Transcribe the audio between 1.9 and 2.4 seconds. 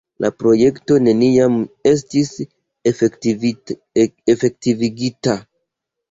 estis